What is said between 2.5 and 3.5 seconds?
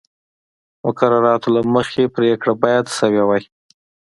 باید شوې وای.